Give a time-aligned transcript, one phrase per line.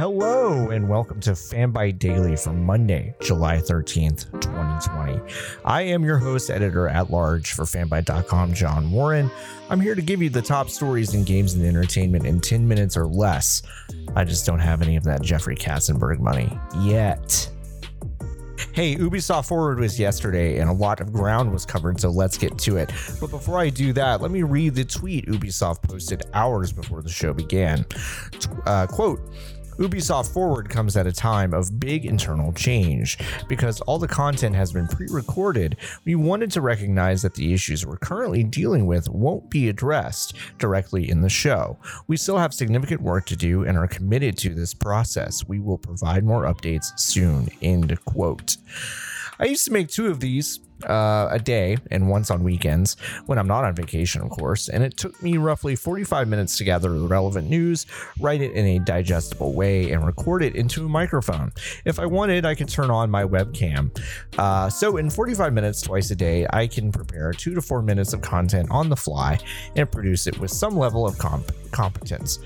[0.00, 5.20] Hello, and welcome to Fanbyte Daily for Monday, July 13th, 2020.
[5.62, 9.30] I am your host, editor at large for fanbyte.com, John Warren.
[9.68, 12.96] I'm here to give you the top stories in games and entertainment in 10 minutes
[12.96, 13.60] or less.
[14.16, 17.50] I just don't have any of that Jeffrey Katzenberg money yet.
[18.72, 22.56] Hey, Ubisoft Forward was yesterday and a lot of ground was covered, so let's get
[22.60, 22.90] to it.
[23.20, 27.10] But before I do that, let me read the tweet Ubisoft posted hours before the
[27.10, 27.84] show began.
[28.64, 29.20] Uh, quote,
[29.80, 33.16] Ubisoft Forward comes at a time of big internal change.
[33.48, 37.86] Because all the content has been pre recorded, we wanted to recognize that the issues
[37.86, 41.78] we're currently dealing with won't be addressed directly in the show.
[42.08, 45.48] We still have significant work to do and are committed to this process.
[45.48, 47.48] We will provide more updates soon.
[47.62, 48.58] End quote.
[49.38, 53.38] I used to make two of these uh, a day and once on weekends when
[53.38, 54.68] I'm not on vacation, of course.
[54.68, 57.86] And it took me roughly 45 minutes to gather the relevant news,
[58.20, 61.52] write it in a digestible way, and record it into a microphone.
[61.84, 63.96] If I wanted, I could turn on my webcam.
[64.38, 68.12] Uh, so, in 45 minutes twice a day, I can prepare two to four minutes
[68.12, 69.38] of content on the fly
[69.76, 72.38] and produce it with some level of comp- competence.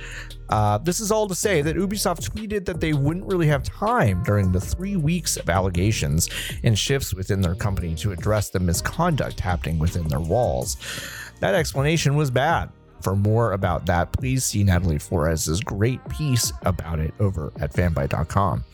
[0.48, 4.22] Uh, this is all to say that Ubisoft tweeted that they wouldn't really have time
[4.24, 6.28] during the three weeks of allegations
[6.62, 10.76] and shifts within their company to address the misconduct happening within their walls.
[11.40, 12.70] That explanation was bad.
[13.02, 18.64] For more about that, please see Natalie Flores' great piece about it over at fanbyte.com.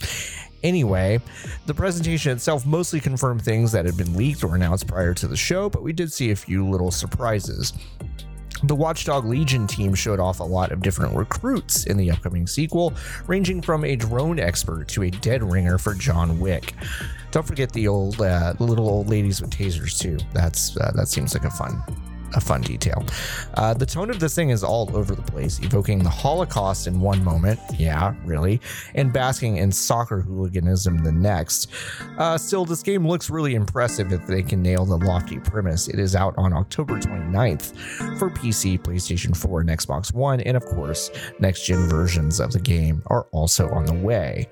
[0.63, 1.19] Anyway,
[1.67, 5.37] the presentation itself mostly confirmed things that had been leaked or announced prior to the
[5.37, 7.73] show, but we did see a few little surprises.
[8.63, 12.93] The Watchdog Legion team showed off a lot of different recruits in the upcoming sequel,
[13.27, 16.75] ranging from a drone expert to a dead ringer for John Wick.
[17.31, 20.19] Don't forget the old uh, little old ladies with tasers too.
[20.33, 21.83] That's uh, that seems like a fun
[22.35, 23.05] a fun detail.
[23.55, 27.01] Uh, the tone of this thing is all over the place, evoking the Holocaust in
[27.01, 28.61] one moment, yeah, really,
[28.95, 31.71] and basking in soccer hooliganism the next.
[32.19, 35.89] Uh, still, this game looks really impressive if they can nail the lofty premise.
[35.89, 40.65] It is out on October 29th for PC, PlayStation 4, and Xbox One, and of
[40.65, 44.49] course, next gen versions of the game are also on the way.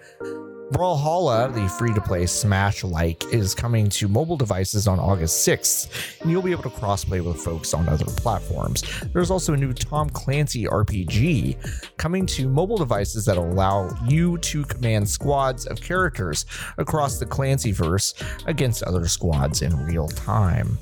[0.73, 6.21] Brawlhalla, the free to play Smash like, is coming to mobile devices on August 6th,
[6.21, 8.83] and you'll be able to crossplay with folks on other platforms.
[9.15, 14.63] There's also a new Tom Clancy RPG coming to mobile devices that allow you to
[14.65, 16.45] command squads of characters
[16.77, 20.79] across the Clancyverse against other squads in real time.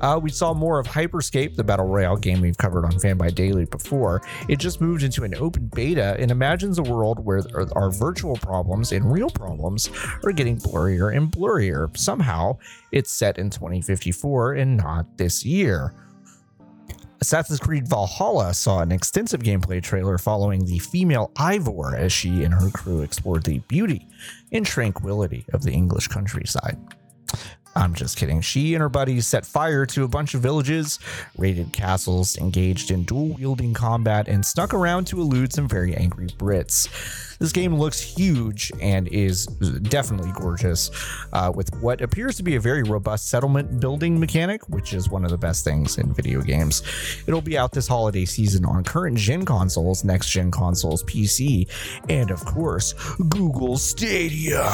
[0.00, 3.66] Uh, we saw more of Hyperscape, the battle royale game we've covered on Fanbyte Daily
[3.66, 4.22] before.
[4.48, 7.42] It just moved into an open beta and imagines a world where
[7.76, 9.90] our virtual problems and real problems
[10.24, 11.96] are getting blurrier and blurrier.
[11.96, 12.58] Somehow,
[12.92, 15.94] it's set in 2054 and not this year.
[17.20, 22.54] Assassin's Creed Valhalla saw an extensive gameplay trailer following the female Eivor as she and
[22.54, 24.08] her crew explored the beauty
[24.52, 26.78] and tranquility of the English countryside.
[27.80, 28.42] I'm just kidding.
[28.42, 30.98] She and her buddies set fire to a bunch of villages,
[31.38, 36.26] raided castles, engaged in dual wielding combat, and snuck around to elude some very angry
[36.26, 36.90] Brits.
[37.38, 40.90] This game looks huge and is definitely gorgeous,
[41.32, 45.24] uh, with what appears to be a very robust settlement building mechanic, which is one
[45.24, 46.82] of the best things in video games.
[47.26, 51.66] It'll be out this holiday season on current gen consoles, next gen consoles, PC,
[52.10, 52.92] and of course,
[53.30, 54.70] Google Stadia.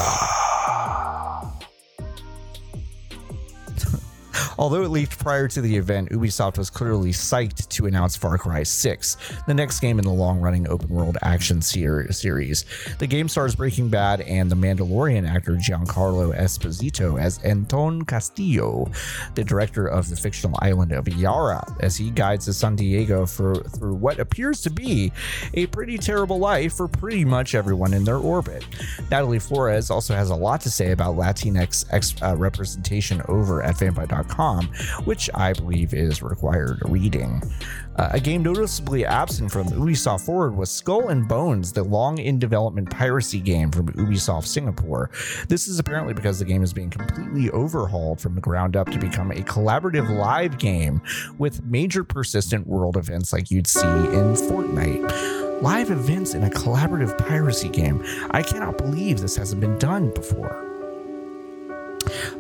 [4.59, 8.63] Although it leaked prior to the event, Ubisoft was clearly psyched to announce Far Cry
[8.63, 12.65] 6, the next game in the long running open world action ser- series.
[12.99, 18.91] The game stars Breaking Bad and the Mandalorian actor Giancarlo Esposito as Anton Castillo,
[19.35, 23.55] the director of the fictional island of Yara, as he guides the San Diego for,
[23.55, 25.13] through what appears to be
[25.55, 28.65] a pretty terrible life for pretty much everyone in their orbit.
[29.11, 33.77] Natalie Flores also has a lot to say about Latinx ex, uh, representation over at
[34.47, 34.67] fanbyte.com
[35.05, 37.43] which I believe is required reading.
[37.97, 42.39] Uh, a game noticeably absent from Ubisoft Forward was Skull and Bones, the long in
[42.39, 45.11] development piracy game from Ubisoft Singapore.
[45.49, 48.99] This is apparently because the game is being completely overhauled from the ground up to
[48.99, 51.01] become a collaborative live game
[51.39, 55.63] with major persistent world events like you'd see in Fortnite.
[55.63, 58.05] Live events in a collaborative piracy game.
[58.31, 60.76] I cannot believe this hasn't been done before.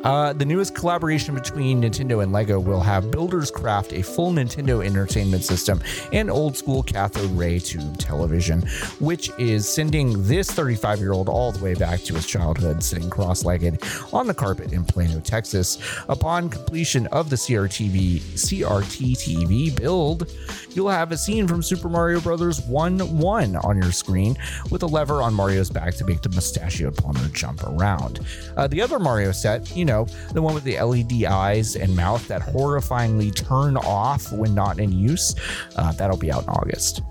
[0.06, 4.86] Uh, the newest collaboration between Nintendo and LEGO will have builders craft a full Nintendo
[4.86, 5.80] entertainment system
[6.12, 8.62] and old school cathode ray tube television,
[9.00, 13.10] which is sending this 35 year old all the way back to his childhood, sitting
[13.10, 13.82] cross legged
[14.12, 15.76] on the carpet in Plano, Texas.
[16.08, 20.32] Upon completion of the CRTV, CRT TV build,
[20.70, 22.60] you'll have a scene from Super Mario Bros.
[22.60, 24.36] 1 1 on your screen
[24.70, 28.20] with a lever on Mario's back to make the mustachioed plumber jump around.
[28.56, 32.26] Uh, the other Mario set, you know, the one with the LED eyes and mouth
[32.28, 35.34] that horrifyingly turn off when not in use,
[35.76, 37.02] uh, that'll be out in August.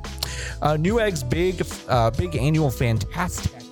[0.62, 3.65] Uh, Newegg's big, uh, big annual Fantastic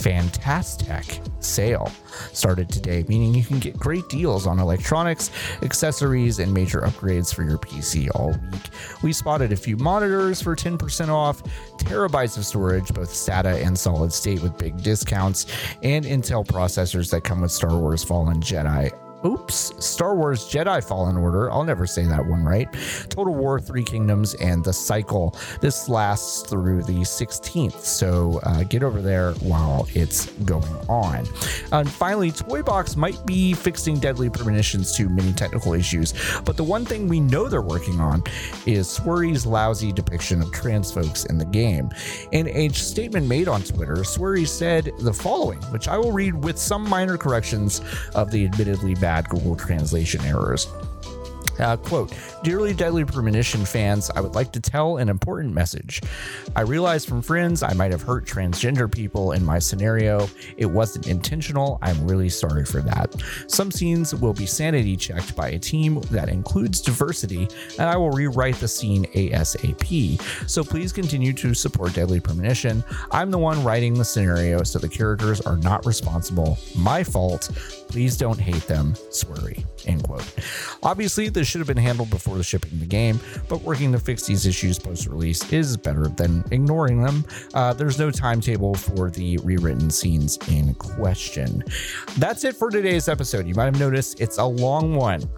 [0.00, 1.92] Fantastic sale
[2.32, 5.30] started today, meaning you can get great deals on electronics,
[5.60, 8.62] accessories, and major upgrades for your PC all week.
[9.02, 11.42] We spotted a few monitors for 10% off,
[11.76, 15.44] terabytes of storage, both SATA and solid state with big discounts,
[15.82, 18.90] and Intel processors that come with Star Wars Fallen Jedi
[19.24, 21.50] Oops, Star Wars Jedi Fallen Order.
[21.50, 22.68] I'll never say that one right.
[23.10, 25.36] Total War, Three Kingdoms, and The Cycle.
[25.60, 31.26] This lasts through the 16th, so uh, get over there while it's going on.
[31.72, 36.14] And finally, Toybox might be fixing Deadly Premonition 2's many technical issues,
[36.44, 38.22] but the one thing we know they're working on
[38.64, 41.90] is Swery's lousy depiction of trans folks in the game.
[42.32, 46.58] In a statement made on Twitter, Swery said the following, which I will read with
[46.58, 47.82] some minor corrections
[48.14, 50.68] of the admittedly bad bad Google translation errors.
[51.60, 52.12] Uh, quote,
[52.42, 56.00] Dearly Deadly Premonition fans, I would like to tell an important message.
[56.56, 60.28] I realize from friends I might have hurt transgender people in my scenario.
[60.56, 61.78] It wasn't intentional.
[61.82, 63.14] I'm really sorry for that.
[63.46, 67.46] Some scenes will be sanity checked by a team that includes diversity,
[67.78, 70.20] and I will rewrite the scene ASAP.
[70.48, 72.82] So please continue to support Deadly Premonition.
[73.10, 76.58] I'm the one writing the scenario, so the characters are not responsible.
[76.74, 77.50] My fault.
[77.88, 78.94] Please don't hate them.
[79.10, 79.64] Swery.
[79.84, 80.24] End quote.
[80.82, 83.18] Obviously, this should have been handled before the shipping the game,
[83.48, 87.24] but working to fix these issues post release is better than ignoring them.
[87.54, 91.64] Uh, there's no timetable for the rewritten scenes in question.
[92.18, 93.46] That's it for today's episode.
[93.46, 95.28] You might have noticed it's a long one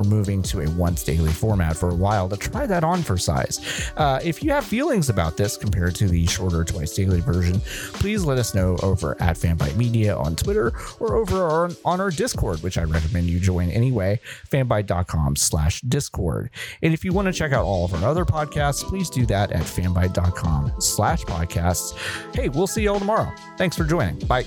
[0.00, 3.18] we're moving to a once daily format for a while to try that on for
[3.18, 3.92] size.
[3.96, 7.60] Uh, if you have feelings about this compared to the shorter twice daily version,
[7.94, 12.10] please let us know over at Fanbyte Media on Twitter or over on, on our
[12.10, 14.20] Discord, which I recommend you join anyway,
[14.50, 16.50] fanbyte.com slash Discord.
[16.82, 19.52] And if you want to check out all of our other podcasts, please do that
[19.52, 21.94] at fanbyte.com slash podcasts.
[22.34, 23.32] Hey, we'll see you all tomorrow.
[23.58, 24.18] Thanks for joining.
[24.26, 24.44] Bye.